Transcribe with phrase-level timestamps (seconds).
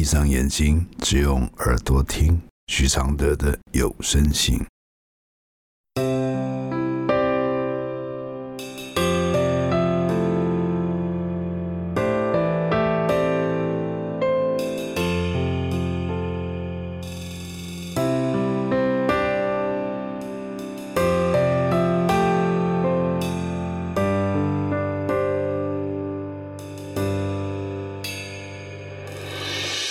[0.00, 4.58] 闭上眼睛，只用耳朵听徐常德的有声信。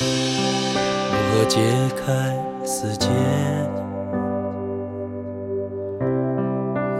[0.00, 0.06] 如
[1.30, 1.60] 何解
[1.96, 2.04] 开
[2.64, 3.08] 死结，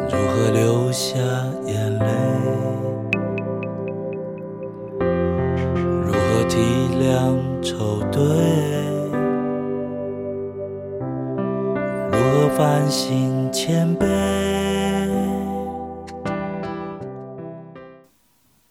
[0.09, 1.19] 如何流下
[1.66, 2.07] 眼泪？
[6.07, 6.61] 如何体
[7.01, 8.23] 谅愁对？
[12.13, 14.07] 如何反省谦卑？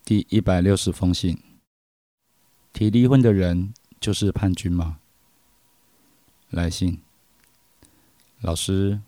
[0.02, 1.36] 第一百六十封信，
[2.72, 5.00] 提离婚的人就是叛军吗？
[6.50, 7.00] 来信，
[8.42, 9.00] 老师，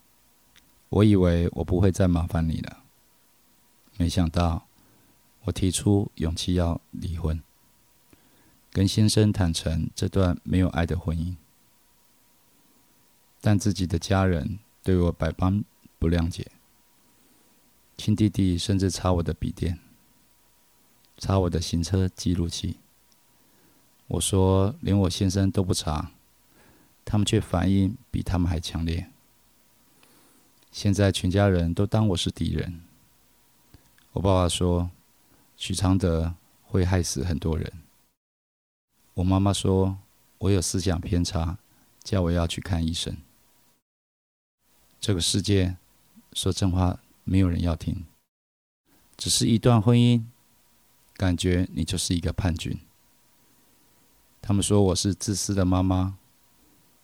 [0.88, 2.82] 我以为我不会再麻烦你了，
[3.98, 4.66] 没想到
[5.42, 7.42] 我提出勇气要离婚，
[8.70, 11.36] 跟先生坦诚这段没有爱的婚姻，
[13.42, 15.62] 但自己的家人对我百般
[15.98, 16.50] 不谅解，
[17.98, 19.78] 亲弟弟甚至查我的笔电，
[21.18, 22.78] 查我的行车记录器，
[24.16, 26.10] 我说连我先生都不查。
[27.04, 29.08] 他们却反应比他们还强烈。
[30.72, 32.80] 现在全家人都当我是敌人。
[34.12, 34.90] 我爸爸说，
[35.56, 37.72] 许常德会害死很多人。
[39.14, 39.98] 我妈妈说
[40.38, 41.58] 我有思想偏差，
[42.02, 43.16] 叫我要去看医生。
[45.00, 45.76] 这个世界
[46.32, 48.04] 说真话没有人要听，
[49.16, 50.24] 只是一段婚姻，
[51.14, 52.76] 感觉你就是一个叛军。
[54.46, 56.16] 他们说我是自私的妈妈。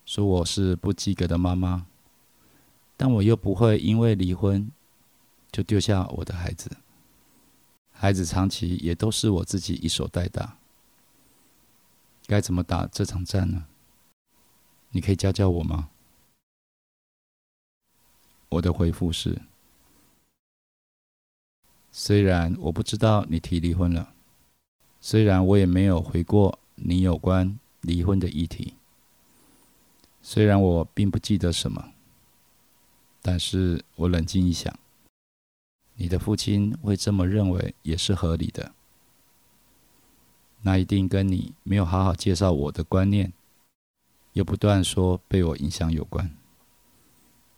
[0.04, 1.86] 说我是不及格的妈妈，
[2.96, 4.70] 但我又不会因为离婚
[5.50, 6.76] 就丢下我的孩子。
[7.90, 10.56] 孩子长期也都是我自己一手带大，
[12.26, 13.66] 该怎么打这场战呢？
[14.90, 15.88] 你可以教教我吗？
[18.50, 19.40] 我的回复是：
[21.90, 24.12] 虽然我不知道你提离婚了，
[25.00, 28.74] 虽然我也没有回过你有关离婚的议题。
[30.20, 31.92] 虽然我并不记得什么，
[33.20, 34.72] 但是我冷静一想，
[35.96, 38.72] 你的父亲会这么认为也是合理的。
[40.62, 43.32] 那一定跟你没有好好介绍我的观念，
[44.34, 46.30] 又不断说被我影响有关。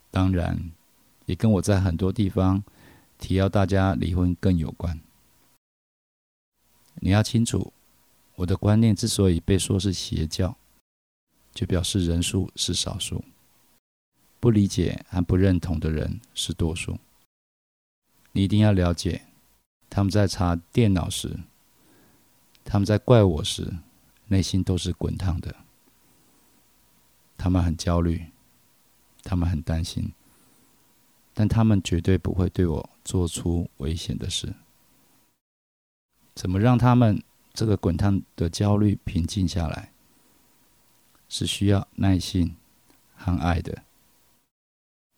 [0.09, 0.71] 当然，
[1.27, 2.63] 也跟我在很多地方
[3.19, 4.99] 提要大家离婚更有关。
[6.95, 7.73] 你要清楚，
[8.35, 10.57] 我的观念之所以被说是邪教。
[11.53, 13.23] 就表示人数是少数，
[14.41, 16.99] 不理解和不认同的人是多数。
[18.33, 19.25] 你一定要了解，
[19.89, 21.39] 他们在查电脑时，
[22.65, 23.73] 他们在怪我时，
[24.27, 25.55] 内心都是滚烫的。
[27.37, 28.25] 他们很焦虑，
[29.23, 30.11] 他们很担心，
[31.33, 34.53] 但他们绝对不会对我做出危险的事。
[36.33, 37.23] 怎么让他们
[37.55, 39.91] 这个滚烫的焦虑平静下来？
[41.27, 42.55] 是需要耐心
[43.15, 43.83] 和爱的。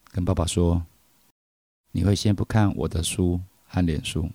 [0.05, 0.85] 跟爸爸说，
[1.91, 4.31] 你会先不看我的书和脸书，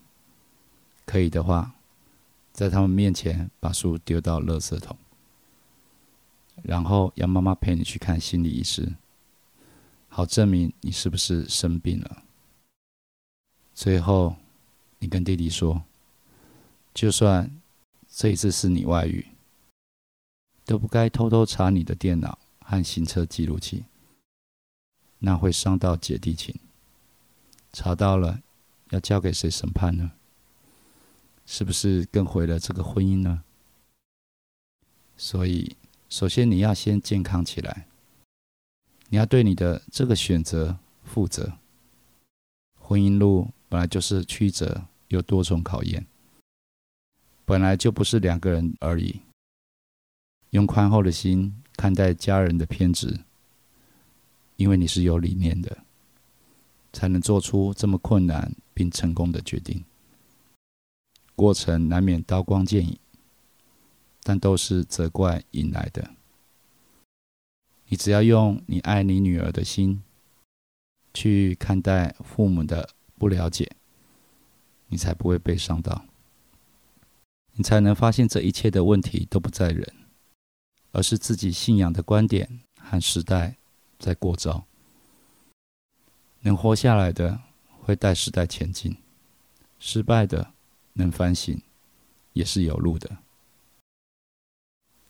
[1.07, 1.75] 可以的话，
[2.53, 4.97] 在他们面前把书丢到垃圾桶，
[6.63, 8.95] 然后让妈妈陪你去看心理医师，
[10.09, 12.23] 好证明你是不是生病了。
[13.75, 14.37] 最后，
[14.99, 15.83] 你跟弟弟说，
[16.93, 17.51] 就算
[18.15, 19.27] 这一次是你外遇。
[20.65, 23.85] 都不该偷偷查你的电脑和行车记录器，
[25.19, 26.55] 那会伤到姐弟情。
[27.73, 28.41] 查到了，
[28.91, 30.13] 要交给谁审判呢？
[31.45, 33.43] 是不是更毁了这个婚姻呢？
[35.17, 35.77] 所以，
[36.09, 37.89] 首先你要先健康起来，
[39.09, 41.59] 你要对你的这个选择负责。
[42.79, 46.07] 婚姻路本来就是曲折又多重考验，
[47.53, 49.21] 本来就不是两个人而已。
[50.53, 53.21] 用宽厚的心看待家人的偏执，
[54.57, 55.85] 因为你是有理念的，
[56.95, 59.85] 才能做出这么困难并成功的决定。
[61.37, 62.99] 过程难免刀光剑影，
[64.23, 66.09] 但都是责怪引来的。
[67.89, 70.03] 你只要用你爱你女儿的心
[71.13, 72.89] 去看待父母的
[73.19, 73.71] 不了解，
[74.87, 76.07] 你才不会被伤到，
[77.55, 79.93] 你才能发现这一切的问题都不在人。
[80.95, 83.57] 而是自己信仰的观点和时代
[83.99, 84.67] 在过招。
[86.41, 87.41] 能活下来的
[87.81, 88.95] 会带时代前进，
[89.79, 90.53] 失败的
[90.93, 91.59] 能反省，
[92.35, 93.11] 也是有路的。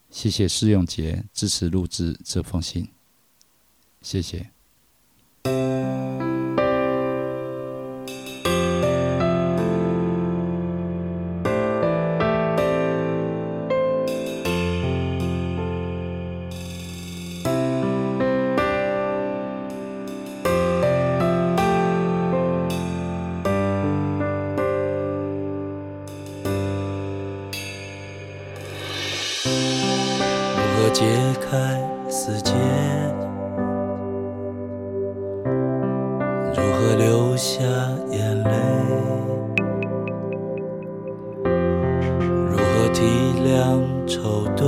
[0.09, 2.89] 谢谢施永杰支持录制这封信，
[4.03, 4.53] 谢谢。
[32.25, 32.53] 死结？
[36.55, 37.65] 如何流下
[38.13, 38.51] 眼泪？
[42.49, 43.03] 如何体
[43.45, 44.65] 谅愁对？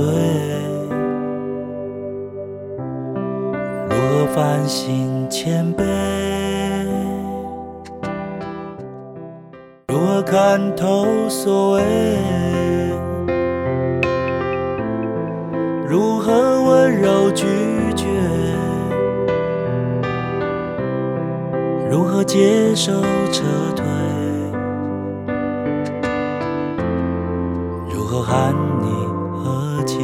[3.87, 5.81] 如何反省谦卑？
[9.87, 12.17] 如何看透所谓？
[16.25, 17.45] 如何温柔拒
[17.95, 18.07] 绝？
[21.87, 22.91] 如何接受
[23.31, 23.43] 撤
[23.75, 23.85] 退？
[27.93, 28.87] 如何喊你
[29.35, 30.01] 和解？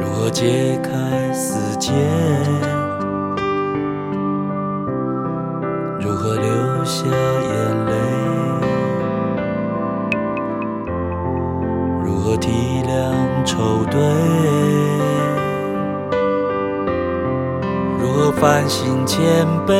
[0.00, 1.92] 如何解开死结？
[6.00, 7.83] 如何流下眼泪？
[12.34, 12.90] 如何体谅
[13.44, 14.00] 愁对？
[18.00, 19.72] 如何反省谦卑？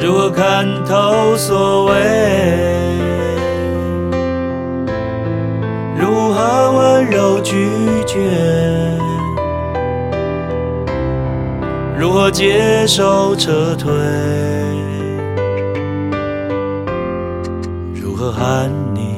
[0.00, 1.92] 如何看透所谓？
[5.96, 7.68] 如何温柔拒
[8.04, 8.18] 绝？
[11.96, 13.92] 如何接受撤退？
[18.24, 19.13] 和喊你。